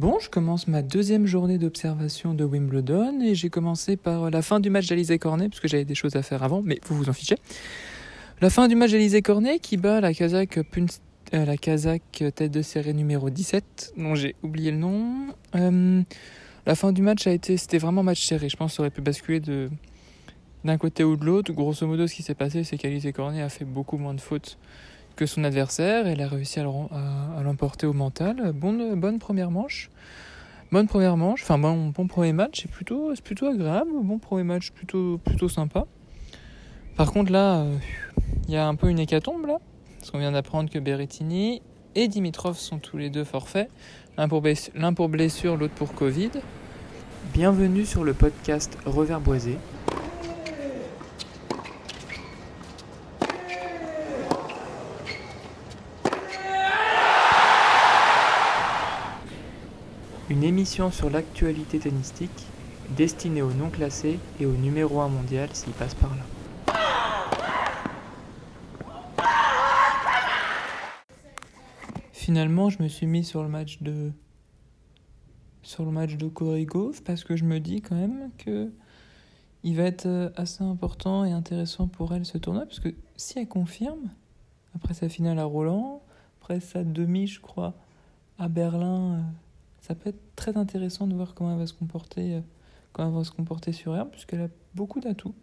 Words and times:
Bon, 0.00 0.18
je 0.18 0.30
commence 0.30 0.66
ma 0.66 0.80
deuxième 0.80 1.26
journée 1.26 1.58
d'observation 1.58 2.32
de 2.32 2.42
Wimbledon 2.42 3.20
et 3.20 3.34
j'ai 3.34 3.50
commencé 3.50 3.98
par 3.98 4.30
la 4.30 4.40
fin 4.40 4.58
du 4.58 4.70
match 4.70 4.86
d'Alizé 4.86 5.18
Cornet 5.18 5.50
parce 5.50 5.60
que 5.60 5.68
j'avais 5.68 5.84
des 5.84 5.94
choses 5.94 6.16
à 6.16 6.22
faire 6.22 6.42
avant, 6.42 6.62
mais 6.64 6.80
vous 6.86 6.96
vous 6.96 7.10
en 7.10 7.12
fichez. 7.12 7.36
La 8.40 8.48
fin 8.48 8.66
du 8.66 8.76
match 8.76 8.92
d'Alizé 8.92 9.20
Cornet 9.20 9.58
qui 9.58 9.76
bat 9.76 10.00
la 10.00 10.14
Kazakh, 10.14 10.56
euh, 11.34 11.44
la 11.44 12.30
tête 12.30 12.50
de 12.50 12.62
série 12.62 12.94
numéro 12.94 13.28
17, 13.28 13.92
dont 13.98 14.14
j'ai 14.14 14.36
oublié 14.42 14.70
le 14.70 14.78
nom. 14.78 15.34
Euh, 15.54 16.00
la 16.64 16.74
fin 16.74 16.92
du 16.92 17.02
match 17.02 17.26
a 17.26 17.32
été, 17.32 17.58
c'était 17.58 17.76
vraiment 17.76 18.02
match 18.02 18.24
serré. 18.24 18.48
Je 18.48 18.56
pense 18.56 18.70
que 18.70 18.76
ça 18.76 18.82
aurait 18.84 18.90
pu 18.90 19.02
basculer 19.02 19.40
de 19.40 19.68
d'un 20.64 20.78
côté 20.78 21.04
ou 21.04 21.18
de 21.18 21.26
l'autre. 21.26 21.52
Grosso 21.52 21.86
modo, 21.86 22.06
ce 22.06 22.14
qui 22.14 22.22
s'est 22.22 22.34
passé, 22.34 22.64
c'est 22.64 22.78
qu'Alizé 22.78 23.12
Cornet 23.12 23.42
a 23.42 23.50
fait 23.50 23.66
beaucoup 23.66 23.98
moins 23.98 24.14
de 24.14 24.20
fautes 24.22 24.56
que 25.16 25.26
son 25.26 25.44
adversaire. 25.44 26.06
Elle 26.06 26.20
a 26.22 26.28
réussi 26.28 26.60
à 26.60 26.64
l'emporter 27.42 27.86
au 27.86 27.92
mental. 27.92 28.52
Bonne, 28.52 29.18
première 29.18 29.50
manche. 29.50 29.90
Bonne 30.72 30.86
première 30.86 31.16
manche, 31.16 31.42
enfin 31.42 31.58
bon, 31.58 31.92
premier 32.06 32.32
match, 32.32 32.62
c'est 32.62 32.70
plutôt, 32.70 33.12
plutôt 33.24 33.46
agréable. 33.46 33.90
Bon 34.02 34.18
premier 34.18 34.44
match, 34.44 34.70
plutôt, 34.70 35.18
sympa. 35.48 35.86
Par 36.96 37.12
contre, 37.12 37.32
là, 37.32 37.66
il 38.46 38.54
y 38.54 38.56
a 38.56 38.68
un 38.68 38.76
peu 38.76 38.88
une 38.88 39.00
hécatombe 39.00 39.46
là. 39.46 39.58
Parce 39.98 40.12
qu'on 40.12 40.18
vient 40.18 40.32
d'apprendre 40.32 40.70
que 40.70 40.78
Berrettini 40.78 41.60
et 41.94 42.08
Dimitrov 42.08 42.56
sont 42.56 42.78
tous 42.78 42.96
les 42.98 43.10
deux 43.10 43.24
forfaits. 43.24 43.68
L'un 44.16 44.28
pour, 44.28 45.08
blessure, 45.08 45.56
l'autre 45.56 45.74
pour 45.74 45.92
Covid. 45.92 46.30
Bienvenue 47.34 47.84
sur 47.84 48.04
le 48.04 48.14
podcast 48.14 48.78
Revers 48.86 49.20
Une 60.30 60.44
émission 60.44 60.92
sur 60.92 61.10
l'actualité 61.10 61.80
tennistique 61.80 62.46
destinée 62.96 63.42
aux 63.42 63.52
non 63.52 63.68
classés 63.68 64.20
et 64.38 64.46
au 64.46 64.52
numéro 64.52 65.00
1 65.00 65.08
mondial 65.08 65.48
s'il 65.52 65.72
passe 65.72 65.96
par 65.96 66.14
là. 66.14 66.22
Finalement, 72.12 72.70
je 72.70 72.80
me 72.80 72.86
suis 72.86 73.08
mis 73.08 73.24
sur 73.24 73.42
le 73.42 73.48
match 73.48 73.82
de 73.82 74.12
sur 75.62 75.84
le 75.84 75.90
match 75.90 76.14
de 76.14 76.28
Korigov 76.28 77.02
parce 77.02 77.24
que 77.24 77.34
je 77.34 77.42
me 77.42 77.58
dis 77.58 77.82
quand 77.82 77.96
même 77.96 78.30
que 78.38 78.70
il 79.64 79.76
va 79.76 79.82
être 79.82 80.06
euh, 80.06 80.30
assez 80.36 80.62
important 80.62 81.24
et 81.24 81.32
intéressant 81.32 81.88
pour 81.88 82.14
elle 82.14 82.24
ce 82.24 82.38
tournoi 82.38 82.66
parce 82.66 82.78
que 82.78 82.94
si 83.16 83.40
elle 83.40 83.48
confirme 83.48 84.10
après 84.76 84.94
sa 84.94 85.08
finale 85.08 85.40
à 85.40 85.44
Roland, 85.44 86.04
après 86.40 86.60
sa 86.60 86.84
demi, 86.84 87.26
je 87.26 87.40
crois, 87.40 87.74
à 88.38 88.48
Berlin 88.48 89.14
euh, 89.14 89.20
ça 89.80 89.94
peut 89.94 90.10
être 90.10 90.20
très 90.36 90.56
intéressant 90.56 91.06
de 91.06 91.14
voir 91.14 91.34
comment 91.34 91.52
elle 91.52 91.58
va 91.58 91.66
se 91.66 91.74
comporter, 91.74 92.34
euh, 92.34 92.40
comment 92.92 93.08
elle 93.08 93.14
va 93.14 93.24
se 93.24 93.30
comporter 93.30 93.72
sur 93.72 93.96
herbe, 93.96 94.10
puisqu'elle 94.10 94.42
a 94.42 94.48
beaucoup 94.74 95.00
d'atouts 95.00 95.34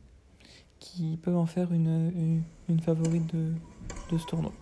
qui 0.79 1.17
peuvent 1.17 1.37
en 1.37 1.47
faire 1.47 1.73
une, 1.73 2.43
une, 2.69 2.79
favorite 2.79 3.33
de, 3.33 3.53
de 4.11 4.17
ce 4.17 4.25
tournoi. 4.27 4.53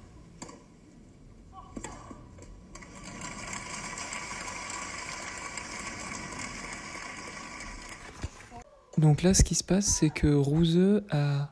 Donc 8.97 9.23
là, 9.23 9.33
ce 9.33 9.43
qui 9.43 9.55
se 9.55 9.63
passe, 9.63 9.85
c'est 9.85 10.09
que 10.09 10.33
Rouseux 10.33 11.05
a 11.11 11.51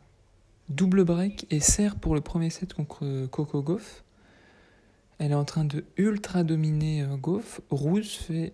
double 0.69 1.03
break 1.03 1.45
et 1.51 1.59
sert 1.59 1.97
pour 1.97 2.15
le 2.15 2.21
premier 2.21 2.49
set 2.49 2.73
contre 2.73 3.27
Coco 3.27 3.61
Goff. 3.61 4.02
Elle 5.23 5.31
est 5.31 5.35
en 5.35 5.45
train 5.45 5.63
de 5.63 5.85
ultra 5.95 6.43
dominer 6.43 7.03
euh, 7.03 7.15
Goff. 7.15 7.61
Rouge 7.69 8.09
fait 8.09 8.51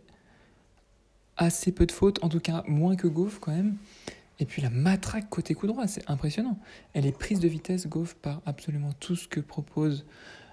assez 1.35 1.71
peu 1.71 1.87
de 1.87 1.91
fautes, 1.91 2.23
en 2.23 2.29
tout 2.29 2.39
cas 2.39 2.63
moins 2.67 2.95
que 2.95 3.07
Goff 3.07 3.39
quand 3.39 3.51
même. 3.51 3.77
Et 4.37 4.45
puis 4.45 4.61
la 4.61 4.69
matraque 4.69 5.31
côté 5.31 5.55
coup 5.55 5.65
droit, 5.65 5.87
c'est 5.87 6.07
impressionnant. 6.07 6.59
Elle 6.93 7.07
est 7.07 7.11
prise 7.11 7.39
de 7.39 7.47
vitesse, 7.47 7.87
Goff, 7.87 8.13
par 8.13 8.43
absolument 8.45 8.91
tout 8.99 9.15
ce 9.15 9.27
que 9.27 9.39
propose 9.39 10.05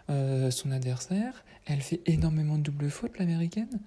euh, 0.08 0.50
son 0.50 0.70
adversaire. 0.70 1.44
Elle 1.66 1.82
fait 1.82 2.00
énormément 2.06 2.56
de 2.56 2.62
double 2.62 2.88
fautes, 2.88 3.18
l'américaine. 3.18 3.78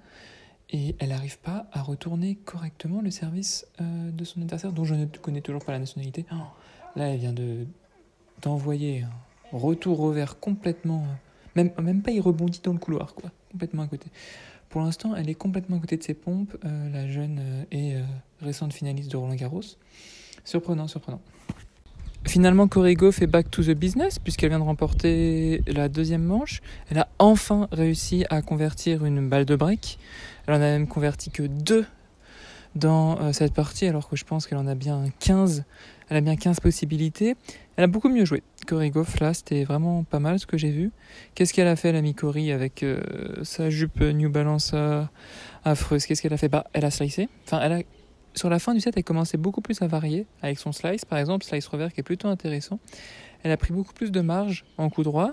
Et 0.69 0.95
elle 1.00 1.09
n'arrive 1.09 1.39
pas 1.39 1.68
à 1.72 1.81
retourner 1.81 2.35
correctement 2.35 3.01
le 3.01 3.09
service 3.09 3.66
euh, 3.81 4.12
de 4.12 4.23
son 4.23 4.44
adversaire, 4.44 4.72
dont 4.72 4.85
je 4.85 4.94
ne 4.94 5.06
connais 5.06 5.41
toujours 5.41 5.66
pas 5.66 5.72
la 5.72 5.79
nationalité. 5.79 6.28
Oh, 6.31 6.35
là, 6.95 7.07
elle 7.07 7.19
vient 7.19 7.34
de 7.34 7.66
d'envoyer 8.44 9.01
un 9.01 9.57
retour 9.57 9.97
revers 9.97 10.39
complètement 10.39 11.07
même, 11.56 11.72
même 11.82 12.02
pas, 12.02 12.12
il 12.12 12.22
rebondit 12.22 12.62
dans 12.64 12.74
le 12.74 12.80
couloir, 12.80 13.14
quoi. 13.14 13.32
Complètement 13.52 13.84
à 13.84 13.88
côté. 13.88 14.08
Pour 14.70 14.82
l'instant, 14.82 15.16
elle 15.16 15.30
est 15.30 15.36
complètement 15.36 15.78
à 15.78 15.80
côté 15.80 15.98
de 15.98 16.04
ses 16.04 16.14
pompes, 16.14 16.56
euh, 16.64 16.90
la 16.92 17.08
jeune 17.08 17.40
euh, 17.42 17.64
et 17.72 17.96
euh, 17.96 18.02
récente 18.42 18.72
finaliste 18.72 19.12
de 19.12 19.18
Roland 19.18 19.36
Garros. 19.36 19.62
Surprenant, 20.46 20.88
surprenant. 20.88 21.22
Finalement, 22.26 22.68
Corrigo 22.68 23.12
fait 23.12 23.28
back 23.28 23.50
to 23.50 23.64
the 23.64 23.72
business 23.72 24.20
puisqu'elle 24.20 24.50
vient 24.50 24.60
de 24.60 24.64
remporter 24.64 25.64
la 25.68 25.90
deuxième 25.90 26.24
manche. 26.24 26.62
Elle 26.90 27.00
a 27.00 27.08
enfin 27.18 27.68
réussi 27.72 28.26
à 28.30 28.42
convertir 28.42 29.06
une 29.06 29.28
balle 29.28 29.46
de 29.46 29.56
break. 29.56 29.98
Elle 30.46 30.54
en 30.54 30.58
a 30.58 30.60
même 30.60 30.88
converti 30.88 31.31
que 31.31 31.44
deux 31.44 31.86
dans 32.76 33.34
cette 33.34 33.54
partie 33.54 33.88
alors 33.88 34.08
que 34.08 34.16
je 34.16 34.26
pense 34.26 34.46
qu'elle 34.46 34.58
en 34.60 34.68
a 34.68 34.76
bien 34.76 35.06
15 35.20 35.64
elle 36.10 36.18
a 36.18 36.22
bien 36.22 36.36
15 36.36 36.60
possibilités. 36.60 37.36
Elle 37.76 37.84
a 37.84 37.88
beaucoup 37.88 38.10
mieux 38.10 38.26
joué. 38.26 38.44
Cory 38.69 38.91
Goff, 38.91 39.19
là, 39.19 39.34
c'était 39.34 39.63
vraiment 39.63 40.03
pas 40.03 40.19
mal 40.19 40.38
ce 40.38 40.46
que 40.46 40.56
j'ai 40.56 40.69
vu. 40.69 40.91
Qu'est-ce 41.34 41.56
qu'elle 41.56 41.68
a 41.68 41.75
fait, 41.75 41.91
l'ami 41.91 42.13
Cory, 42.13 42.52
avec 42.52 42.84
euh, 42.84 43.02
sa 43.41 43.72
jupe 43.72 44.00
New 44.00 44.30
Balance 44.30 44.74
euh, 44.75 45.03
affreuse? 45.66 46.06
Qu'est-ce 46.06 46.22
qu'elle 46.22 46.34
a 46.34 46.38
fait? 46.38 46.50
Bah, 46.50 46.68
Elle 46.74 46.85
a 46.85 46.91
slicé. 46.91 47.30
Enfin, 47.46 47.62
elle 47.63 47.72
a... 47.72 47.80
Sur 48.35 48.47
la 48.52 48.59
fin 48.59 48.75
du 48.75 48.80
set, 48.80 48.94
elle 48.96 49.03
commençait 49.03 49.40
beaucoup 49.40 49.62
plus 49.62 49.81
à 49.81 49.88
varier 49.88 50.28
avec 50.44 50.59
son 50.59 50.72
slice, 50.72 51.03
par 51.03 51.18
exemple, 51.18 51.44
slice 51.46 51.66
revers 51.66 51.91
qui 51.91 52.02
est 52.02 52.03
plutôt 52.03 52.28
intéressant. 52.28 52.80
Elle 53.41 53.52
a 53.52 53.57
pris 53.57 53.74
beaucoup 53.74 53.94
plus 53.94 54.12
de 54.12 54.22
marge 54.22 54.66
en 54.78 54.91
coup 54.91 55.01
droit 55.01 55.31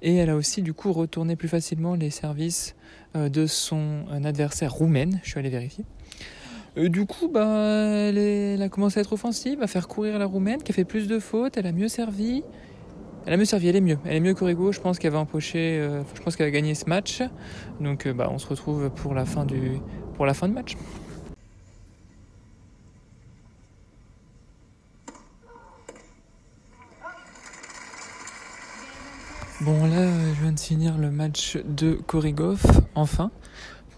et 0.00 0.16
elle 0.16 0.30
a 0.30 0.34
aussi 0.34 0.62
du 0.62 0.72
coup 0.72 0.94
retourné 0.94 1.36
plus 1.36 1.48
facilement 1.48 1.94
les 1.94 2.08
services 2.08 2.74
euh, 3.16 3.28
de 3.28 3.46
son 3.46 4.06
adversaire 4.24 4.72
roumaine. 4.72 5.20
Je 5.22 5.28
suis 5.28 5.38
allé 5.38 5.50
vérifier. 5.50 5.84
Euh, 6.78 6.88
du 6.88 7.04
coup, 7.04 7.28
bah, 7.28 7.44
elle, 8.08 8.62
a 8.62 8.68
commencé 8.68 8.98
à 8.98 9.02
être 9.02 9.12
offensive, 9.12 9.62
à 9.62 9.66
faire 9.66 9.88
courir 9.88 10.18
la 10.18 10.26
roumaine, 10.26 10.62
qui 10.62 10.72
a 10.72 10.74
fait 10.74 10.84
plus 10.84 11.06
de 11.06 11.18
fautes, 11.18 11.56
elle 11.56 11.66
a 11.66 11.72
mieux 11.72 11.88
servi. 11.88 12.42
Elle 13.26 13.34
a 13.34 13.36
mieux 13.36 13.44
servi, 13.44 13.68
elle 13.68 13.76
est 13.76 13.80
mieux. 13.80 13.98
Elle 14.04 14.16
est 14.16 14.20
mieux 14.20 14.34
qu'Origo, 14.34 14.72
je 14.72 14.80
pense 14.80 14.98
qu'elle 14.98 15.12
va 15.12 15.18
empocher, 15.18 15.78
euh, 15.78 16.02
je 16.14 16.22
pense 16.22 16.34
qu'elle 16.34 16.46
va 16.46 16.50
gagner 16.50 16.74
ce 16.74 16.88
match. 16.88 17.22
Donc 17.80 18.06
euh, 18.06 18.14
bah, 18.14 18.28
on 18.32 18.38
se 18.38 18.46
retrouve 18.46 18.90
pour 18.90 19.14
la 19.14 19.24
fin 19.24 19.44
du, 19.44 19.78
pour 20.14 20.26
la 20.26 20.34
fin 20.34 20.48
du 20.48 20.54
match. 20.54 20.76
Bon 29.60 29.86
là, 29.86 30.08
je 30.34 30.42
viens 30.42 30.52
de 30.52 30.58
finir 30.58 30.98
le 30.98 31.12
match 31.12 31.56
de 31.64 31.92
Korigov, 31.92 32.62
enfin 32.96 33.30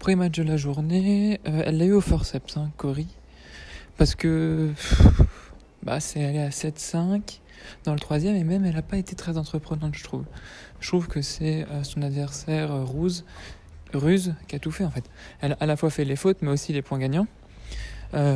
premier 0.05 0.17
match 0.17 0.37
de 0.37 0.43
la 0.43 0.55
journée, 0.55 1.39
euh, 1.47 1.63
elle 1.65 1.79
l'a 1.79 1.85
eu 1.85 1.93
au 1.93 1.99
forceps, 1.99 2.57
hein, 2.57 2.69
Cory. 2.77 3.07
Parce 3.97 4.13
que 4.13 4.69
bah, 5.83 5.99
c'est 5.99 6.23
allé 6.23 6.37
à 6.37 6.49
7-5 6.49 7.39
dans 7.85 7.93
le 7.93 7.99
troisième 7.99 8.35
et 8.35 8.43
même 8.43 8.65
elle 8.65 8.75
n'a 8.75 8.83
pas 8.83 8.97
été 8.97 9.15
très 9.15 9.39
entreprenante, 9.39 9.95
je 9.95 10.03
trouve. 10.03 10.25
Je 10.79 10.89
trouve 10.89 11.07
que 11.07 11.23
c'est 11.23 11.65
euh, 11.71 11.81
son 11.81 12.03
adversaire 12.03 12.71
euh, 12.71 12.83
Ruse, 12.83 13.25
Ruse 13.95 14.35
qui 14.47 14.55
a 14.55 14.59
tout 14.59 14.69
fait 14.69 14.85
en 14.85 14.91
fait. 14.91 15.05
Elle 15.41 15.53
a 15.53 15.57
à 15.59 15.65
la 15.65 15.75
fois 15.75 15.89
fait 15.89 16.05
les 16.05 16.15
fautes 16.15 16.37
mais 16.43 16.51
aussi 16.51 16.71
les 16.71 16.83
points 16.83 16.99
gagnants. 16.99 17.25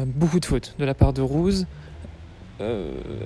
beaucoup 0.07 0.40
de 0.40 0.46
fautes 0.46 0.74
de 0.80 0.86
la 0.86 0.96
part 0.96 1.13
de 1.13 1.22
Ruse. 1.22 1.68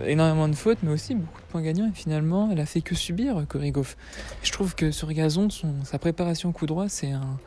énormément 0.06 0.50
de 0.50 0.56
fautes, 0.56 0.80
mais 0.84 0.92
aussi 0.92 1.16
beaucoup 1.16 1.40
de 1.40 1.48
points 1.48 1.62
gagnants. 1.62 1.88
Et 1.88 1.96
finalement, 1.96 2.50
elle 2.52 2.60
a 2.60 2.66
fait 2.66 2.82
que 2.82 2.94
subir 2.94 3.42
Goff. 3.48 3.96
Je 4.44 4.52
trouve 4.52 4.76
que 4.76 4.92
sur 4.92 5.14
gazon, 5.14 5.48
sa 5.86 5.98
préparation 5.98 6.52
coup 6.52 6.66
droit, 6.66 6.90
c'est 6.90 7.12
un, 7.12 7.40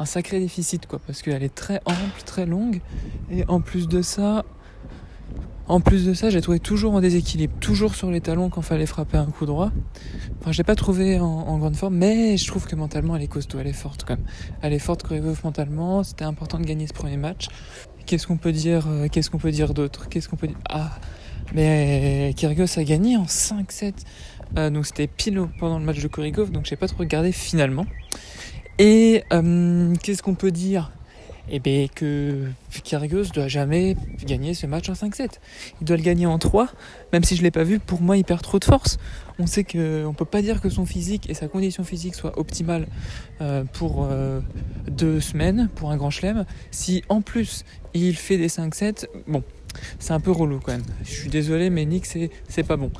un 0.00 0.06
sacré 0.06 0.40
déficit, 0.40 0.86
quoi, 0.86 0.98
parce 1.06 1.20
qu'elle 1.22 1.42
est 1.42 1.54
très 1.54 1.80
ample, 1.84 2.22
très 2.24 2.46
longue, 2.46 2.80
et 3.30 3.44
en 3.48 3.60
plus 3.60 3.86
de 3.86 4.00
ça, 4.00 4.44
en 5.68 5.80
plus 5.80 6.06
de 6.06 6.14
ça, 6.14 6.30
j'ai 6.30 6.40
trouvé 6.40 6.58
toujours 6.58 6.94
en 6.94 7.00
déséquilibre, 7.00 7.52
toujours 7.60 7.94
sur 7.94 8.10
les 8.10 8.22
talons 8.22 8.48
quand 8.48 8.62
fallait 8.62 8.86
frapper 8.86 9.18
un 9.18 9.26
coup 9.26 9.46
droit. 9.46 9.70
Enfin, 10.40 10.52
je 10.52 10.58
l'ai 10.58 10.64
pas 10.64 10.74
trouvé 10.74 11.20
en, 11.20 11.58
grande 11.58 11.76
forme, 11.76 11.96
mais 11.96 12.36
je 12.38 12.46
trouve 12.48 12.66
que 12.66 12.74
mentalement, 12.74 13.14
elle 13.14 13.22
est 13.22 13.28
costaud, 13.28 13.58
elle 13.60 13.68
est 13.68 13.72
forte 13.72 14.04
quand 14.04 14.16
même. 14.16 14.26
Elle 14.62 14.72
est 14.72 14.80
forte 14.80 15.04
mentalement. 15.44 16.02
C'était 16.02 16.24
important 16.24 16.58
de 16.58 16.64
gagner 16.64 16.88
ce 16.88 16.92
premier 16.92 17.18
match. 17.18 17.48
Qu'est-ce 18.04 18.26
qu'on 18.26 18.38
peut 18.38 18.50
dire 18.50 18.88
euh, 18.88 19.06
Qu'est-ce 19.06 19.30
qu'on 19.30 19.38
peut 19.38 19.52
dire 19.52 19.72
d'autre? 19.72 20.08
Qu'est-ce 20.08 20.28
qu'on 20.28 20.34
peut 20.34 20.48
Ah, 20.68 20.98
mais 21.54 22.32
Kyrgios 22.36 22.76
a 22.76 22.82
gagné 22.82 23.16
en 23.16 23.26
5-7. 23.26 23.92
Euh, 24.58 24.70
donc 24.70 24.86
c'était 24.86 25.06
pile 25.06 25.40
pendant 25.60 25.78
le 25.78 25.84
match 25.84 26.00
de 26.00 26.08
Korigov, 26.08 26.50
donc 26.50 26.64
j'ai 26.66 26.74
pas 26.74 26.88
trop 26.88 26.98
regardé 27.00 27.30
finalement. 27.30 27.86
Et 28.82 29.24
euh, 29.30 29.94
qu'est-ce 30.02 30.22
qu'on 30.22 30.34
peut 30.34 30.50
dire? 30.50 30.90
Et 31.50 31.60
bien 31.60 31.86
que 31.94 32.46
Kyrgios 32.82 33.26
doit 33.34 33.46
jamais 33.46 33.94
gagner 34.24 34.54
ce 34.54 34.66
match 34.66 34.88
en 34.88 34.94
5-7. 34.94 35.32
Il 35.82 35.86
doit 35.86 35.98
le 35.98 36.02
gagner 36.02 36.24
en 36.24 36.38
3, 36.38 36.70
même 37.12 37.22
si 37.22 37.36
je 37.36 37.42
ne 37.42 37.44
l'ai 37.44 37.50
pas 37.50 37.62
vu, 37.62 37.78
pour 37.78 38.00
moi 38.00 38.16
il 38.16 38.24
perd 38.24 38.40
trop 38.40 38.58
de 38.58 38.64
force. 38.64 38.96
On 39.38 39.46
sait 39.46 39.64
qu'on 39.64 39.78
ne 40.08 40.14
peut 40.14 40.24
pas 40.24 40.40
dire 40.40 40.62
que 40.62 40.70
son 40.70 40.86
physique 40.86 41.28
et 41.28 41.34
sa 41.34 41.46
condition 41.46 41.84
physique 41.84 42.14
soient 42.14 42.38
optimales 42.38 42.86
euh, 43.42 43.64
pour 43.64 44.08
euh, 44.10 44.40
deux 44.90 45.20
semaines, 45.20 45.68
pour 45.74 45.90
un 45.90 45.98
grand 45.98 46.08
chelem. 46.08 46.46
Si 46.70 47.04
en 47.10 47.20
plus 47.20 47.66
il 47.92 48.16
fait 48.16 48.38
des 48.38 48.48
5-7, 48.48 49.08
bon, 49.28 49.42
c'est 49.98 50.14
un 50.14 50.20
peu 50.20 50.30
relou 50.30 50.58
quand 50.58 50.72
même. 50.72 50.84
Je 51.02 51.10
suis 51.10 51.28
désolé, 51.28 51.68
mais 51.68 51.84
Nick, 51.84 52.06
c'est 52.06 52.62
pas 52.66 52.78
bon. 52.78 52.90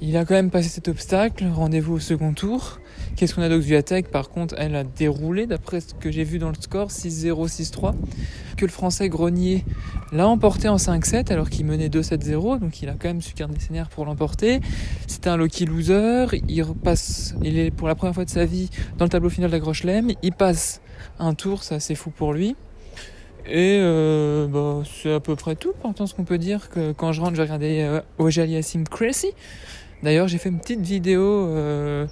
Il 0.00 0.16
a 0.16 0.24
quand 0.24 0.34
même 0.34 0.50
passé 0.50 0.68
cet 0.68 0.86
obstacle, 0.86 1.46
rendez-vous 1.52 1.94
au 1.94 2.00
second 2.00 2.32
tour. 2.32 2.78
Qu'est-ce 3.16 3.34
qu'on 3.34 3.40
a 3.40 3.48
d'Oxviatek 3.48 4.10
Par 4.10 4.28
contre, 4.28 4.54
elle 4.58 4.76
a 4.76 4.84
déroulé, 4.84 5.46
d'après 5.46 5.80
ce 5.80 5.94
que 5.94 6.10
j'ai 6.10 6.22
vu 6.22 6.38
dans 6.38 6.50
le 6.50 6.54
score, 6.60 6.90
6-0, 6.90 7.48
6-3. 7.48 7.94
Que 8.58 8.66
le 8.66 8.70
français 8.70 9.08
Grenier 9.08 9.64
l'a 10.12 10.28
emporté 10.28 10.68
en 10.68 10.76
5-7 10.76 11.32
alors 11.32 11.48
qu'il 11.48 11.64
menait 11.64 11.88
2-7-0. 11.88 12.60
Donc 12.60 12.82
il 12.82 12.90
a 12.90 12.92
quand 12.92 13.08
même 13.08 13.22
su 13.22 13.32
ses 13.36 13.72
nerfs 13.72 13.88
pour 13.88 14.04
l'emporter. 14.04 14.60
C'était 15.06 15.30
un 15.30 15.38
lucky 15.38 15.64
loser. 15.64 16.26
Il 16.46 16.62
repasse, 16.62 17.34
il 17.42 17.58
est 17.58 17.70
pour 17.70 17.88
la 17.88 17.94
première 17.94 18.14
fois 18.14 18.26
de 18.26 18.30
sa 18.30 18.44
vie 18.44 18.68
dans 18.98 19.06
le 19.06 19.10
tableau 19.10 19.30
final 19.30 19.48
de 19.48 19.56
la 19.56 19.60
Grochelem. 19.60 20.10
Il 20.22 20.32
passe 20.32 20.82
un 21.18 21.32
tour, 21.32 21.62
c'est 21.62 21.76
assez 21.76 21.94
fou 21.94 22.10
pour 22.10 22.34
lui. 22.34 22.54
Et 23.48 23.78
euh, 23.80 24.46
bah, 24.46 24.82
c'est 24.84 25.14
à 25.14 25.20
peu 25.20 25.36
près 25.36 25.54
tout. 25.54 25.72
Pourtant, 25.80 26.06
ce 26.06 26.14
qu'on 26.14 26.24
peut 26.24 26.38
dire 26.38 26.68
que 26.68 26.92
quand 26.92 27.12
je 27.12 27.20
rentre, 27.22 27.32
je 27.32 27.36
vais 27.38 27.44
regarder 27.44 27.80
euh, 27.80 28.00
Ojali 28.18 28.60
Cressy. 28.90 29.32
D'ailleurs, 30.02 30.28
j'ai 30.28 30.38
fait 30.38 30.48
une 30.50 30.58
petite 30.58 30.80
vidéo 30.80 31.22
euh, 31.22 32.06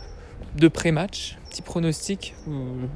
de 0.54 0.68
pré-match, 0.68 1.36
petit 1.50 1.62
pronostic. 1.62 2.34
Vous, 2.46 2.88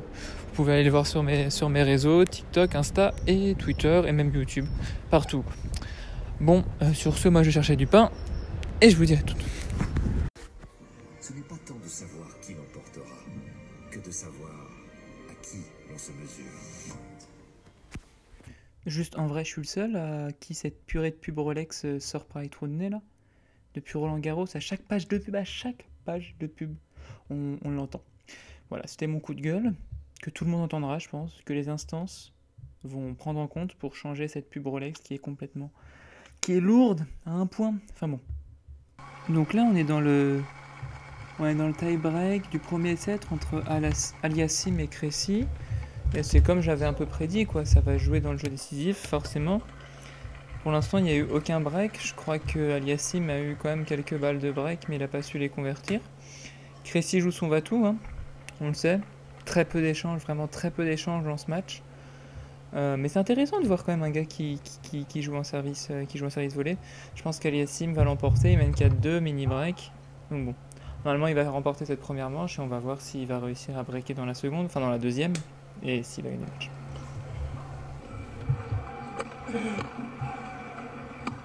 pouvez 0.55 0.73
aller 0.75 0.85
le 0.85 0.91
voir 0.91 1.07
sur 1.07 1.23
mes, 1.23 1.51
sur 1.51 1.69
mes 1.69 1.83
réseaux, 1.83 2.25
TikTok, 2.25 2.75
Insta 2.75 3.15
et 3.27 3.55
Twitter 3.57 4.03
et 4.07 4.13
même 4.13 4.33
YouTube, 4.35 4.67
partout. 5.11 5.45
Bon, 6.41 6.65
euh, 6.83 6.93
sur 6.93 7.17
ce, 7.17 7.29
moi 7.29 7.43
je 7.43 7.51
cherchais 7.51 7.77
du 7.77 7.87
pain 7.87 8.11
et 8.81 8.91
je 8.91 8.97
vous 8.97 9.05
dis 9.05 9.15
à 9.15 9.23
tout. 9.23 9.37
Ce 11.21 11.33
n'est 11.33 11.41
pas 11.43 11.57
tant 11.67 11.75
de 11.75 11.89
savoir 11.89 12.29
qui 12.41 12.55
l'emportera 12.55 13.17
que 13.91 13.99
de 13.99 14.11
savoir 14.11 14.51
à 15.31 15.35
qui 15.43 15.59
l'on 15.91 15.99
se 15.99 16.13
mesure. 16.13 16.97
Juste 18.87 19.19
en 19.19 19.27
vrai, 19.27 19.45
je 19.45 19.51
suis 19.51 19.61
le 19.61 19.67
seul 19.67 19.97
à 19.97 20.33
qui 20.41 20.55
cette 20.55 20.87
purée 20.87 21.11
de 21.11 21.17
pub 21.17 21.39
Rolex 21.39 21.85
euh, 21.85 22.01
sort 22.01 22.25
par 22.25 22.41
les 22.43 22.49
trous 22.49 22.67
de 22.67 22.73
nez 22.73 22.89
là. 22.89 23.03
Depuis 23.75 23.99
Roland 23.99 24.19
Garros, 24.19 24.47
à 24.55 24.61
chaque 24.61 24.81
page 24.83 25.09
de 25.09 25.19
pub, 25.19 25.37
à 25.37 25.45
chaque 25.45 25.85
page 26.05 26.35
de 26.41 26.47
pub, 26.47 26.75
on, 27.31 27.71
l'entend. 27.71 28.03
Voilà, 28.71 28.87
c'était 28.87 29.07
mon 29.07 29.21
coup 29.21 29.35
de 29.35 29.41
gueule, 29.41 29.75
que 30.23 30.31
tout 30.31 30.45
le 30.45 30.51
monde 30.51 30.63
entendra, 30.63 30.99
je 30.99 31.09
pense, 31.09 31.41
que 31.45 31.53
les 31.53 31.69
instances 31.69 32.33
vont 32.85 33.15
prendre 33.15 33.41
en 33.41 33.47
compte 33.47 33.75
pour 33.75 33.97
changer 33.97 34.29
cette 34.29 34.49
pub 34.49 34.67
Rolex 34.67 35.01
qui 35.01 35.15
est 35.15 35.19
complètement. 35.19 35.71
qui 36.41 36.53
est 36.53 36.61
lourde 36.61 37.05
à 37.27 37.33
un 37.33 37.47
point. 37.47 37.75
Enfin 37.93 38.09
bon. 38.09 38.21
Donc 39.29 39.53
là, 39.53 39.63
on 39.63 39.75
est 39.75 39.85
dans 39.85 40.01
le. 40.01 40.43
On 41.41 41.55
dans 41.55 41.69
le 41.69 41.75
tie-break 41.75 42.51
du 42.51 42.59
premier 42.59 42.97
set 42.97 43.29
entre 43.31 43.63
Aliassim 44.23 44.81
et 44.81 44.89
Cressy. 44.89 45.47
Et 46.15 46.23
c'est 46.23 46.41
comme 46.41 46.63
j'avais 46.63 46.87
un 46.87 46.93
peu 46.93 47.07
prédit, 47.07 47.47
quoi. 47.47 47.65
Ça 47.65 47.81
va 47.81 47.97
jouer 47.97 48.21
dans 48.21 48.33
le 48.33 48.39
jeu 48.39 48.49
décisif, 48.49 48.97
forcément. 48.97 49.61
Pour 50.63 50.73
l'instant, 50.73 50.99
il 50.99 51.05
n'y 51.05 51.11
a 51.11 51.17
eu 51.17 51.27
aucun 51.31 51.61
break. 51.61 51.99
Je 52.03 52.15
crois 52.15 52.39
que 52.39 52.73
Aliassim 52.73 53.29
a 53.29 53.41
eu 53.41 53.57
quand 53.57 53.69
même 53.69 53.85
quelques 53.85 54.19
balles 54.19 54.41
de 54.41 54.51
break, 54.51 54.89
mais 54.89 54.97
il 54.97 54.99
n'a 54.99 55.09
pas 55.09 55.23
su 55.23 55.39
les 55.39 55.49
convertir. 55.49 56.01
Cressy 56.89 57.21
joue 57.21 57.31
son 57.31 57.49
Vatou, 57.49 57.85
hein, 57.85 57.97
on 58.63 58.69
le 58.69 58.75
sait. 58.75 58.99
Très 59.45 59.67
peu 59.67 59.83
d'échanges, 59.83 60.23
vraiment 60.23 60.47
très 60.47 60.71
peu 60.71 60.87
d'échanges 60.87 61.23
dans 61.23 61.37
ce 61.37 61.51
match. 61.51 61.83
Euh, 62.75 62.97
mais 62.97 63.09
c'est 63.09 63.19
intéressant 63.19 63.61
de 63.61 63.67
voir 63.67 63.85
quand 63.85 63.93
même 63.93 64.03
un 64.03 64.11
gars 64.11 64.25
qui, 64.25 64.59
joue 65.17 65.37
en 65.37 65.45
service 65.45 65.89
euh, 65.91 66.07
qui 66.07 66.17
joue 66.17 66.31
service 66.31 66.55
volé. 66.55 66.79
Je 67.15 67.23
pense 67.23 67.41
qu'Aliassim 67.41 67.93
va 67.93 68.05
l'emporter, 68.05 68.53
il 68.53 68.59
mène 68.59 68.73
4-2, 68.73 69.21
mini 69.21 69.47
break. 69.47 69.93
Donc 70.31 70.47
bon, 70.47 70.55
normalement 71.05 71.27
il 71.27 71.35
va 71.35 71.51
remporter 71.51 71.85
cette 71.85 72.01
première 72.01 72.31
manche 72.31 72.59
et 72.59 72.63
on 72.63 72.69
va 72.69 72.79
voir 72.79 73.03
s'il 73.03 73.27
va 73.27 73.39
réussir 73.39 73.77
à 73.77 73.83
breaker 73.83 74.15
dans 74.15 74.25
la 74.25 74.33
seconde, 74.33 74.65
enfin 74.65 74.81
dans 74.81 74.89
la 74.89 74.99
deuxième, 74.99 75.35
et 75.83 76.03
s'il 76.03 76.25
va 76.25 76.31
gagner 76.31 76.47
le 76.47 76.53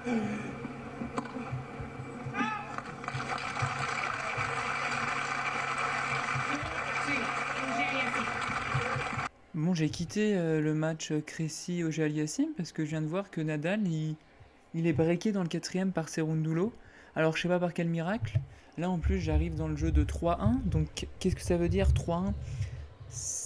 match. 0.08 0.26
Bon, 9.64 9.74
j'ai 9.74 9.88
quitté 9.88 10.36
euh, 10.36 10.60
le 10.60 10.74
match 10.74 11.14
Crécy 11.26 11.86
au 11.86 12.02
Aliassim 12.02 12.48
parce 12.58 12.74
que 12.74 12.84
je 12.84 12.90
viens 12.90 13.02
de 13.02 13.08
voir 13.08 13.32
que 13.32 13.40
Nadal, 13.40 13.80
il, 13.88 14.18
est 14.86 14.92
breaké 14.92 15.32
dans 15.32 15.42
le 15.42 15.48
quatrième 15.48 15.94
par 15.94 16.10
Serundulo. 16.10 16.74
Alors, 17.16 17.38
je 17.38 17.44
sais 17.44 17.48
pas 17.48 17.60
par 17.60 17.74
quel 17.74 17.88
miracle. 17.88 18.42
Là, 18.78 18.90
en 18.90 18.98
plus, 18.98 19.22
j'arrive 19.22 19.56
dans 19.56 19.70
le 19.70 19.78
jeu 19.78 19.94
de 19.94 20.04
3-1. 20.04 20.62
Donc, 20.66 21.08
qu'est-ce 21.18 21.38
que 21.38 21.42
ça 21.42 21.56
veut 21.56 21.70
dire 21.70 21.94
3-1 21.94 22.34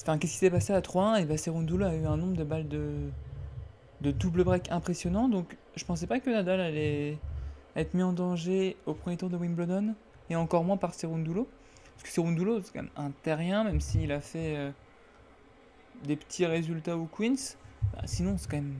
Enfin, 0.01 0.17
qu'est-ce 0.17 0.31
qui 0.31 0.39
s'est 0.39 0.49
passé 0.49 0.73
à 0.73 0.81
3-1 0.81 1.21
Et 1.21 1.25
bien, 1.25 1.37
Serundulo 1.37 1.85
a 1.85 1.93
eu 1.93 2.07
un 2.07 2.17
nombre 2.17 2.35
de 2.35 2.43
balles 2.43 2.67
de, 2.67 3.11
de 4.01 4.09
double 4.09 4.43
break 4.43 4.71
impressionnant. 4.71 5.29
Donc, 5.29 5.55
je 5.75 5.85
pensais 5.85 6.07
pas 6.07 6.19
que 6.19 6.31
Nadal 6.31 6.61
allait 6.61 7.19
être 7.75 7.93
mis 7.93 8.01
en 8.01 8.13
danger 8.13 8.75
au 8.87 8.95
premier 8.95 9.17
tour 9.17 9.29
de 9.29 9.37
Wimbledon 9.37 9.93
et 10.31 10.35
encore 10.35 10.63
moins 10.63 10.77
par 10.77 10.95
Serundulo. 10.95 11.47
Parce 11.93 12.05
que 12.05 12.09
Serundulo, 12.09 12.59
c'est 12.63 12.73
quand 12.73 12.81
même 12.81 12.91
un 12.97 13.11
terrien, 13.21 13.63
même 13.63 13.81
s'il 13.81 14.11
a 14.11 14.19
fait. 14.19 14.55
Euh, 14.57 14.71
des 16.03 16.15
petits 16.15 16.45
résultats 16.45 16.97
au 16.97 17.05
Queens. 17.05 17.55
Bah, 17.93 18.01
sinon, 18.05 18.35
c'est 18.37 18.49
quand 18.49 18.57
même 18.57 18.75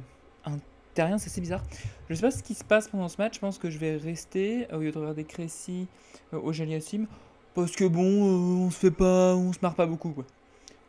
un 0.45 0.57
terrien, 0.93 1.17
c'est 1.17 1.29
assez 1.29 1.41
bizarre. 1.41 1.63
Je 2.09 2.15
sais 2.15 2.21
pas 2.21 2.31
ce 2.31 2.41
qui 2.41 2.55
se 2.55 2.63
passe 2.63 2.87
pendant 2.87 3.07
ce 3.07 3.17
match. 3.17 3.35
Je 3.35 3.39
pense 3.39 3.57
que 3.57 3.69
je 3.69 3.77
vais 3.77 3.97
rester 3.97 4.67
au 4.73 4.79
lieu 4.79 4.91
de 4.91 4.97
regarder 4.97 5.23
Crécy 5.23 5.87
euh, 6.33 6.39
au 6.39 6.51
Jaliassim. 6.53 7.05
Parce 7.53 7.75
que 7.75 7.85
bon, 7.85 8.03
euh, 8.03 8.65
on 8.65 8.71
se 8.71 8.79
fait 8.79 8.91
pas, 8.91 9.35
on 9.35 9.53
se 9.53 9.59
marre 9.61 9.75
pas 9.75 9.85
beaucoup 9.85 10.11
quoi. 10.11 10.25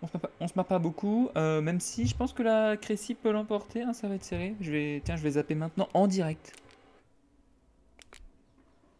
On 0.02 0.06
se 0.06 0.12
marre 0.12 0.20
pas, 0.20 0.48
se 0.48 0.52
marre 0.54 0.66
pas 0.66 0.78
beaucoup, 0.78 1.28
euh, 1.36 1.60
même 1.60 1.80
si 1.80 2.06
je 2.06 2.14
pense 2.14 2.32
que 2.32 2.42
la 2.42 2.76
Crécy 2.76 3.14
peut 3.14 3.32
l'emporter, 3.32 3.82
hein, 3.82 3.92
ça 3.92 4.06
va 4.08 4.14
être 4.14 4.24
serré. 4.24 4.54
Je 4.60 4.70
vais, 4.70 5.02
tiens, 5.04 5.16
je 5.16 5.22
vais 5.22 5.32
zapper 5.32 5.54
maintenant 5.54 5.88
en 5.92 6.06
direct. 6.06 6.52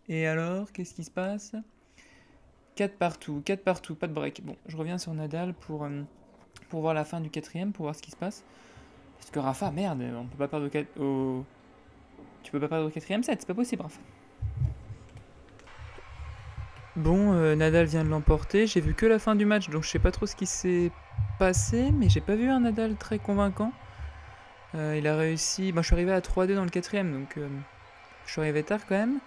Et 0.08 0.26
alors, 0.26 0.72
qu'est-ce 0.72 0.94
qui 0.94 1.04
se 1.04 1.10
passe? 1.10 1.52
4 2.76 2.96
partout, 2.96 3.42
4 3.44 3.62
partout, 3.62 3.94
pas 3.94 4.06
de 4.06 4.12
break. 4.12 4.42
Bon, 4.44 4.56
je 4.66 4.76
reviens 4.76 4.98
sur 4.98 5.12
Nadal 5.12 5.52
pour 5.52 5.86
pour 6.68 6.80
voir 6.80 6.94
la 6.94 7.04
fin 7.04 7.20
du 7.20 7.30
quatrième, 7.30 7.72
pour 7.72 7.84
voir 7.84 7.94
ce 7.94 8.02
qui 8.02 8.10
se 8.10 8.16
passe. 8.16 8.44
Parce 9.18 9.30
que 9.30 9.38
Rafa, 9.38 9.70
merde, 9.70 10.02
on 10.16 10.26
peut 10.26 10.36
pas 10.36 10.48
perdre 10.48 10.68
au, 11.00 11.44
Tu 12.42 12.52
peux 12.52 12.60
pas 12.60 12.68
perdre 12.68 12.86
au 12.86 12.90
quatrième 12.90 13.22
set, 13.22 13.40
c'est 13.40 13.46
pas 13.46 13.54
possible, 13.54 13.82
Rafa. 13.82 14.00
Bon, 16.96 17.32
euh, 17.32 17.54
Nadal 17.54 17.86
vient 17.86 18.04
de 18.04 18.08
l'emporter. 18.08 18.66
J'ai 18.66 18.80
vu 18.80 18.92
que 18.92 19.06
la 19.06 19.18
fin 19.18 19.36
du 19.36 19.44
match, 19.44 19.68
donc 19.70 19.84
je 19.84 19.88
sais 19.88 20.00
pas 20.00 20.10
trop 20.10 20.26
ce 20.26 20.34
qui 20.34 20.46
s'est 20.46 20.90
passé, 21.38 21.92
mais 21.92 22.08
j'ai 22.08 22.20
pas 22.20 22.34
vu 22.34 22.48
un 22.48 22.60
Nadal 22.60 22.96
très 22.96 23.18
convaincant. 23.18 23.72
Euh, 24.74 24.96
il 24.98 25.06
a 25.06 25.16
réussi. 25.16 25.72
Moi, 25.72 25.82
je 25.82 25.86
suis 25.86 25.94
arrivé 25.94 26.12
à 26.12 26.20
3-2 26.20 26.54
dans 26.54 26.64
le 26.64 26.70
quatrième, 26.70 27.12
donc 27.12 27.36
euh, 27.36 27.48
je 28.26 28.32
suis 28.32 28.40
arrivé 28.40 28.62
tard 28.62 28.80
quand 28.88 28.96
même. 28.96 29.20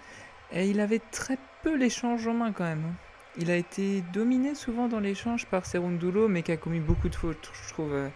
Et 0.51 0.69
il 0.69 0.79
avait 0.79 0.99
très 0.99 1.37
peu 1.63 1.75
l'échange 1.75 2.27
en 2.27 2.33
main 2.33 2.51
quand 2.51 2.65
même. 2.65 2.93
Il 3.37 3.49
a 3.49 3.55
été 3.55 4.03
dominé 4.13 4.55
souvent 4.55 4.89
dans 4.89 4.99
l'échange 4.99 5.45
par 5.45 5.65
Serundulo, 5.65 6.27
mais 6.27 6.43
qui 6.43 6.51
a 6.51 6.57
commis 6.57 6.81
beaucoup 6.81 7.07
de 7.07 7.15
fautes. 7.15 7.49
Je 7.53 7.73
trouve, 7.73 7.93
euh, 7.93 8.09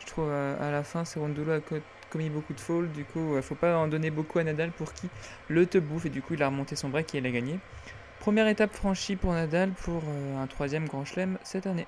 je 0.00 0.06
trouve 0.06 0.28
euh, 0.30 0.56
à, 0.66 0.70
la 0.70 0.82
fin, 0.82 1.04
Serundulo 1.04 1.52
a 1.52 1.60
commis 2.08 2.30
beaucoup 2.30 2.54
de 2.54 2.60
fautes. 2.60 2.90
Du 2.92 3.04
coup, 3.04 3.32
il 3.32 3.36
ne 3.36 3.40
faut 3.42 3.54
pas 3.54 3.76
en 3.76 3.86
donner 3.86 4.10
beaucoup 4.10 4.38
à 4.38 4.44
Nadal 4.44 4.70
pour 4.70 4.94
qui 4.94 5.08
le 5.48 5.66
te 5.66 5.76
bouffe. 5.76 6.06
Et 6.06 6.10
du 6.10 6.22
coup, 6.22 6.34
il 6.34 6.42
a 6.42 6.46
remonté 6.46 6.74
son 6.74 6.88
break 6.88 7.14
et 7.14 7.18
il 7.18 7.26
a 7.26 7.30
gagné. 7.30 7.58
Première 8.20 8.48
étape 8.48 8.72
franchie 8.72 9.14
pour 9.14 9.32
Nadal 9.32 9.72
pour 9.72 10.02
euh, 10.08 10.42
un 10.42 10.46
troisième 10.46 10.86
grand 10.86 11.04
chelem 11.04 11.38
cette 11.44 11.66
année. 11.66 11.86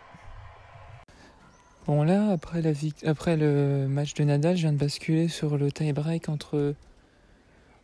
Bon 1.86 2.02
là, 2.02 2.32
après, 2.32 2.62
après 3.06 3.38
le 3.38 3.86
match 3.88 4.12
de 4.12 4.24
Nadal, 4.24 4.56
je 4.56 4.62
viens 4.62 4.74
de 4.74 4.78
basculer 4.78 5.28
sur 5.28 5.56
le 5.56 5.72
tie-break 5.72 6.28
entre, 6.28 6.74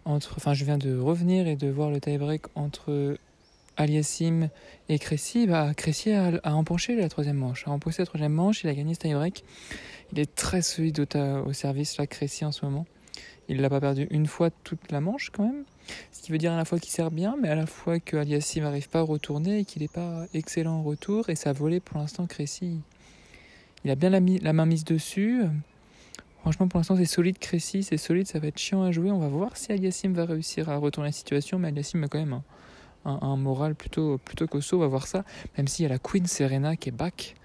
entre... 0.04 0.34
Enfin, 0.36 0.52
je 0.52 0.66
viens 0.66 0.76
de 0.76 0.98
revenir 0.98 1.48
et 1.48 1.56
de 1.56 1.70
voir 1.70 1.90
le 1.90 2.00
tie-break 2.00 2.42
entre 2.54 3.16
Aliassim 3.76 4.48
et 4.88 4.98
Cressy, 4.98 5.46
bah, 5.46 5.72
Cressy 5.74 6.12
a, 6.12 6.40
empoché 6.44 6.94
la 6.96 7.08
troisième 7.08 7.36
manche, 7.36 7.66
a 7.66 7.70
empoché 7.70 8.02
la 8.02 8.06
troisième 8.06 8.32
manche, 8.32 8.62
il 8.64 8.68
a 8.68 8.74
gagné 8.74 8.94
ce 8.94 9.00
tie-break. 9.00 9.44
Il 10.12 10.20
est 10.20 10.34
très 10.34 10.62
solide 10.62 11.06
au, 11.44 11.52
service, 11.52 11.96
là, 11.98 12.06
Cressy 12.06 12.44
en 12.44 12.52
ce 12.52 12.64
moment. 12.64 12.86
Il 13.48 13.60
l'a 13.60 13.68
pas 13.68 13.80
perdu 13.80 14.06
une 14.10 14.26
fois 14.26 14.50
toute 14.50 14.90
la 14.90 15.00
manche 15.00 15.30
quand 15.30 15.44
même. 15.44 15.64
Ce 16.12 16.22
qui 16.22 16.32
veut 16.32 16.38
dire 16.38 16.52
à 16.52 16.56
la 16.56 16.64
fois 16.64 16.78
qu'il 16.78 16.92
sert 16.92 17.10
bien, 17.10 17.36
mais 17.40 17.48
à 17.48 17.54
la 17.54 17.66
fois 17.66 18.00
que 18.00 18.16
Aliassim 18.16 18.62
n'arrive 18.62 18.88
pas 18.88 19.00
à 19.00 19.02
retourner 19.02 19.60
et 19.60 19.64
qu'il 19.64 19.82
n'est 19.82 19.88
pas 19.88 20.24
excellent 20.32 20.76
en 20.76 20.82
retour. 20.82 21.28
Et 21.28 21.34
ça 21.34 21.50
a 21.50 21.52
volé 21.52 21.80
pour 21.80 21.98
l'instant 21.98 22.26
Cressy. 22.26 22.80
Il 23.84 23.90
a 23.90 23.96
bien 23.96 24.08
la, 24.08 24.20
la, 24.20 24.52
main 24.54 24.64
mise 24.64 24.84
dessus. 24.84 25.42
Franchement, 26.40 26.68
pour 26.68 26.78
l'instant, 26.78 26.96
c'est 26.96 27.04
solide 27.04 27.38
Cressy, 27.38 27.82
c'est 27.82 27.98
solide, 27.98 28.26
ça 28.26 28.38
va 28.38 28.46
être 28.48 28.58
chiant 28.58 28.82
à 28.82 28.92
jouer. 28.92 29.10
On 29.10 29.18
va 29.18 29.28
voir 29.28 29.56
si 29.56 29.72
Aliassim 29.72 30.12
va 30.12 30.24
réussir 30.24 30.70
à 30.70 30.76
retourner 30.76 31.08
la 31.08 31.12
situation, 31.12 31.58
mais 31.58 31.68
Aliassim 31.68 32.02
a 32.02 32.08
quand 32.08 32.18
même 32.18 32.32
un, 32.32 32.44
un, 33.04 33.36
moral 33.36 33.74
plutôt, 33.74 34.18
plutôt 34.18 34.46
costaud, 34.46 34.78
on 34.78 34.80
va 34.80 34.86
voir 34.86 35.06
ça, 35.06 35.24
même 35.56 35.68
s'il 35.68 35.84
y 35.84 35.86
a 35.86 35.88
la 35.88 35.98
Queen 35.98 36.26
Serena 36.26 36.76
qui 36.76 36.88
est 36.88 36.92
back. 36.92 37.36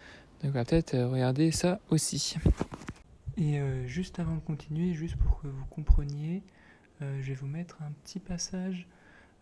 Donc 0.41 0.51
on 0.51 0.53
va 0.53 0.65
peut-être 0.65 0.93
euh, 0.93 1.09
regarder 1.09 1.51
ça 1.51 1.79
aussi. 1.89 2.35
Et 3.37 3.59
euh, 3.59 3.87
juste 3.87 4.19
avant 4.19 4.35
de 4.35 4.41
continuer, 4.41 4.93
juste 4.93 5.15
pour 5.17 5.41
que 5.41 5.47
vous 5.47 5.65
compreniez, 5.65 6.43
euh, 7.01 7.21
je 7.21 7.29
vais 7.29 7.35
vous 7.35 7.47
mettre 7.47 7.81
un 7.81 7.91
petit 8.03 8.19
passage 8.19 8.87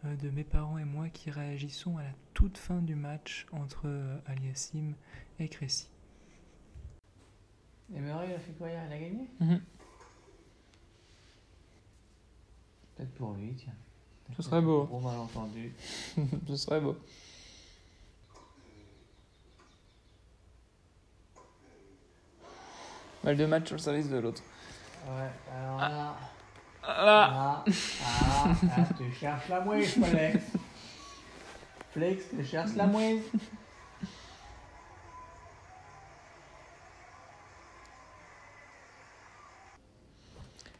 euh, 0.06 0.16
de 0.16 0.30
mes 0.30 0.44
parents 0.44 0.78
et 0.78 0.86
moi 0.86 1.10
qui 1.10 1.32
réagissons 1.32 1.98
à 1.98 2.04
la 2.04 2.14
toute 2.34 2.58
fin 2.58 2.82
du 2.82 2.96
match 2.96 3.48
entre 3.52 3.82
euh, 3.86 4.20
Aliassim 4.28 4.94
et 5.40 5.50
Crécy. 5.50 5.90
Et 7.96 8.00
Murray, 8.00 8.28
il 8.30 8.36
a 8.36 8.40
fait 8.40 8.52
quoi 8.52 8.70
hier? 8.70 8.84
Il 8.86 8.94
a 8.94 9.00
gagné? 9.00 9.30
Mhm. 9.40 9.62
Peut-être 12.96 13.14
pour 13.14 13.34
lui, 13.34 13.56
tiens. 13.56 13.74
Ce 14.36 14.44
serait 14.44 14.62
beau. 14.62 14.84
Gros 14.84 15.00
malentendu. 15.00 15.74
Ce 16.48 16.56
serait 16.56 16.82
beau. 16.82 16.96
Mal 23.24 23.36
de 23.36 23.46
match 23.46 23.68
sur 23.68 23.76
le 23.76 23.82
service 23.82 24.10
de 24.10 24.18
l'autre. 24.18 24.44
Ouais, 25.08 25.30
alors 25.56 25.80
là. 25.80 26.16
Ah, 26.90 27.04
Là, 27.06 27.64
ah, 27.66 27.66
ah, 27.66 28.84
tu 28.98 29.12
cherches 29.12 29.50
la 29.50 29.60
mouise, 29.60 29.92
Flex. 29.92 30.44
Flex, 31.92 32.24
tu 32.30 32.46
cherches 32.46 32.76
la 32.76 32.88
mouise. 32.88 33.24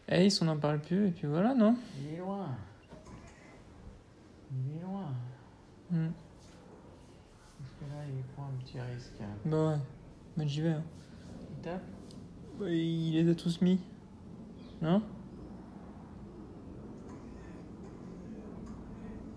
Ace, 0.08 0.42
on 0.42 0.46
n'en 0.46 0.58
parle 0.58 0.80
plus, 0.80 1.08
et 1.08 1.12
puis 1.12 1.28
voilà, 1.28 1.54
non? 1.54 1.76
Il 2.00 2.14
est 2.14 2.18
loin. 2.18 2.48
Il 4.52 4.78
est 4.78 4.82
loin. 4.82 5.14
Hmm. 5.92 6.10
Parce 7.60 7.72
que 7.80 7.86
là, 7.96 8.04
il 8.08 8.24
prend 8.36 8.46
un 8.46 8.58
petit 8.64 8.80
risque. 8.80 9.14
hein. 9.22 9.26
Bah 9.46 9.70
ouais, 9.70 9.78
bah 10.38 10.44
j'y 10.46 10.62
vais. 10.62 10.70
hein. 10.70 10.84
Il 11.52 11.62
tape? 11.62 11.84
Bah, 12.60 12.70
il 12.70 13.14
les 13.14 13.30
a 13.32 13.36
tous 13.36 13.62
mis. 13.62 13.80
Non? 14.82 15.02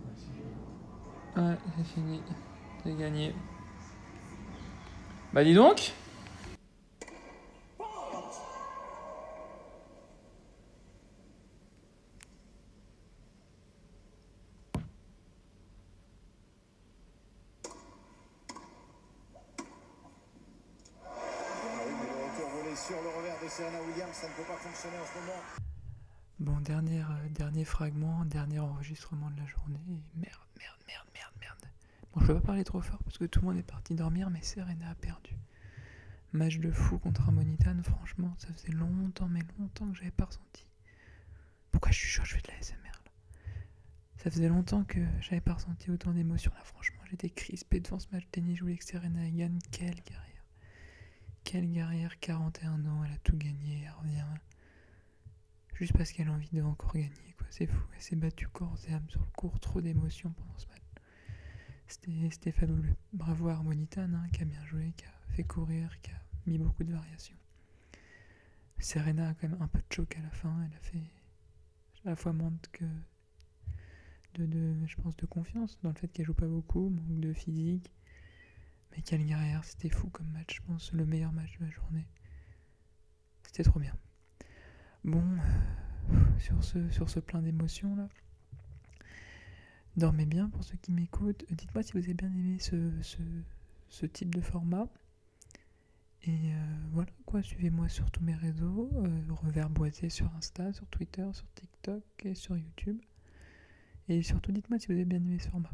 Ouais, 0.06 0.14
c'est 0.16 0.24
fini. 0.32 1.46
Ouais, 1.48 1.56
c'est 1.76 1.84
fini. 1.84 2.22
C'est 2.82 2.94
gagné. 2.96 3.34
Bah 5.32 5.44
dis 5.44 5.54
donc 5.54 5.92
Ah 21.04 21.08
oui, 21.86 21.92
mais 22.00 22.08
le 22.08 22.16
retour 22.24 22.48
volé 22.56 22.74
le 22.98 23.08
revers 23.08 23.40
de 23.42 23.48
Serena 23.48 23.78
Williams, 23.82 24.12
ça 24.12 24.28
ne 24.28 24.32
peut 24.34 24.42
pas 24.42 24.56
fonctionner 24.56 24.96
en 24.98 25.06
ce 25.06 25.14
moment. 25.20 25.40
Bon, 26.40 26.60
dernier, 26.60 27.02
euh, 27.02 27.28
dernier 27.30 27.64
fragment, 27.64 28.24
dernier 28.24 28.58
enregistrement 28.58 29.30
de 29.30 29.36
la 29.36 29.46
journée. 29.46 29.78
Merde, 30.16 30.48
merde, 30.58 30.78
merde, 30.88 31.06
merde, 31.14 31.34
merde. 31.40 31.72
Bon, 32.12 32.20
je 32.20 32.26
vais 32.26 32.40
pas 32.40 32.46
parler 32.46 32.64
trop 32.64 32.80
fort 32.80 32.98
parce 33.04 33.18
que 33.18 33.26
tout 33.26 33.40
le 33.40 33.46
monde 33.46 33.58
est 33.58 33.62
parti 33.62 33.94
dormir, 33.94 34.28
mais 34.30 34.42
Serena 34.42 34.90
a 34.90 34.94
perdu. 34.96 35.36
Match 36.32 36.58
de 36.58 36.70
fou 36.72 36.98
contre 36.98 37.22
Harmonitan, 37.22 37.80
franchement, 37.82 38.34
ça 38.38 38.48
faisait 38.54 38.72
longtemps, 38.72 39.28
mais 39.28 39.42
longtemps 39.58 39.88
que 39.90 39.96
j'avais 39.96 40.10
pas 40.10 40.24
ressenti. 40.24 40.64
Pourquoi 41.70 41.92
je 41.92 41.98
suis 41.98 42.08
chaud, 42.08 42.24
je 42.24 42.34
fais 42.34 42.42
de 42.42 42.48
la 42.48 42.60
SMR 42.62 42.76
là 43.04 43.12
Ça 44.16 44.30
faisait 44.30 44.48
longtemps 44.48 44.82
que 44.84 45.00
j'avais 45.20 45.40
pas 45.40 45.54
ressenti 45.54 45.90
autant 45.90 46.12
d'émotions 46.12 46.52
là, 46.56 46.64
franchement. 46.64 47.00
J'étais 47.10 47.30
crispé 47.30 47.78
devant 47.78 48.00
ce 48.00 48.08
match 48.12 48.24
de 48.24 48.30
tennis, 48.30 48.56
je 48.56 48.62
voulais 48.62 48.76
que 48.76 48.84
Serena 48.84 49.28
gagne. 49.30 49.58
Quelle 49.70 50.00
guerrière. 50.02 50.29
Quelle 51.50 51.68
guerrière, 51.68 52.20
41 52.20 52.86
ans, 52.86 53.02
elle 53.04 53.10
a 53.10 53.18
tout 53.24 53.36
gagné, 53.36 53.82
elle 53.84 53.92
revient 54.00 54.24
juste 55.74 55.92
parce 55.94 56.12
qu'elle 56.12 56.28
a 56.28 56.32
envie 56.32 56.48
de 56.52 56.62
encore 56.62 56.92
gagner. 56.92 57.34
quoi. 57.36 57.44
C'est 57.50 57.66
fou. 57.66 57.82
Elle 57.92 58.00
s'est 58.00 58.14
battue 58.14 58.46
corps 58.46 58.78
et 58.88 58.92
âme 58.92 59.10
sur 59.10 59.20
le 59.20 59.26
court. 59.34 59.58
Trop 59.58 59.80
d'émotions 59.80 60.30
pendant 60.30 60.56
ce 60.58 60.68
match. 60.68 62.30
C'était, 62.30 62.52
fabuleux. 62.52 62.94
Bravo 63.12 63.48
à 63.48 63.54
hein, 63.54 64.28
qui 64.32 64.42
a 64.42 64.44
bien 64.44 64.64
joué, 64.66 64.92
qui 64.96 65.04
a 65.06 65.34
fait 65.34 65.42
courir, 65.42 66.00
qui 66.02 66.12
a 66.12 66.22
mis 66.46 66.56
beaucoup 66.56 66.84
de 66.84 66.92
variations. 66.92 67.36
Serena 68.78 69.30
a 69.30 69.34
quand 69.34 69.48
même 69.48 69.60
un 69.60 69.66
peu 69.66 69.80
de 69.80 69.92
choc 69.92 70.16
à 70.18 70.22
la 70.22 70.30
fin. 70.30 70.56
Elle 70.64 70.76
a 70.76 70.80
fait 70.80 71.02
à 72.04 72.10
la 72.10 72.16
fois 72.16 72.32
manque 72.32 72.70
que 72.70 72.84
de, 74.36 74.46
de, 74.46 74.86
je 74.86 74.94
pense, 74.98 75.16
de 75.16 75.26
confiance 75.26 75.80
dans 75.82 75.88
le 75.90 75.96
fait 75.96 76.06
qu'elle 76.06 76.26
joue 76.26 76.32
pas 76.32 76.46
beaucoup, 76.46 76.90
manque 76.90 77.18
de 77.18 77.32
physique. 77.32 77.90
Mais 78.92 79.02
guerrière, 79.02 79.64
c'était 79.64 79.88
fou 79.88 80.08
comme 80.08 80.28
match. 80.30 80.56
Je 80.56 80.62
pense 80.62 80.92
le 80.92 81.06
meilleur 81.06 81.32
match 81.32 81.58
de 81.58 81.64
la 81.64 81.70
journée. 81.70 82.06
C'était 83.46 83.64
trop 83.64 83.80
bien. 83.80 83.96
Bon, 85.04 85.22
euh, 85.22 86.38
sur 86.38 87.08
ce, 87.08 87.20
plein 87.20 87.42
d'émotions 87.42 87.94
là. 87.96 88.08
Dormez 89.96 90.26
bien 90.26 90.48
pour 90.48 90.64
ceux 90.64 90.76
qui 90.76 90.92
m'écoutent. 90.92 91.44
Euh, 91.50 91.54
Dites-moi 91.54 91.82
si 91.82 91.92
vous 91.92 91.98
avez 91.98 92.14
bien 92.14 92.32
aimé 92.32 92.58
ce, 92.58 94.06
type 94.06 94.34
de 94.34 94.40
format. 94.40 94.88
Et 96.22 96.52
euh, 96.52 96.76
voilà 96.92 97.10
quoi, 97.24 97.42
suivez-moi 97.42 97.88
sur 97.88 98.10
tous 98.10 98.22
mes 98.22 98.34
réseaux. 98.34 98.90
Euh, 98.94 99.32
Revers 99.42 99.70
Boisé 99.70 100.10
sur 100.10 100.32
Insta, 100.36 100.72
sur 100.72 100.86
Twitter, 100.86 101.26
sur 101.32 101.46
TikTok 101.54 102.04
et 102.24 102.34
sur 102.34 102.56
YouTube. 102.56 103.00
Et 104.08 104.22
surtout, 104.22 104.52
dites-moi 104.52 104.78
si 104.78 104.86
vous 104.88 104.92
avez 104.92 105.04
bien 105.04 105.18
aimé 105.18 105.38
ce 105.38 105.48
format. 105.48 105.72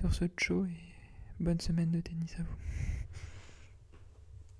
Sur 0.00 0.12
ce 0.14 0.24
show 0.38 0.64
et 0.64 0.91
bonne 1.42 1.60
semaine 1.60 1.90
de 1.90 2.00
tennis 2.00 2.34
à 2.38 2.42
vous. 2.42 2.91